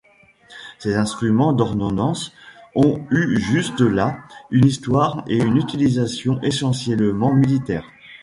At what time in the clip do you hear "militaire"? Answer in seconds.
7.35-7.85